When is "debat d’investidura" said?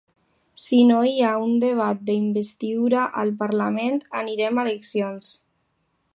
1.63-3.05